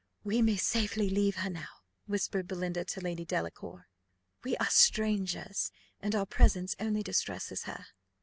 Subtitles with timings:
[0.23, 1.67] "We may safely leave her now,"
[2.07, 3.87] whispered Belinda to Lady Delacour;
[4.43, 7.85] "we are strangers, and our presence only distresses her."